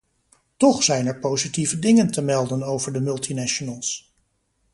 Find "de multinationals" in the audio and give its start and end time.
2.93-4.13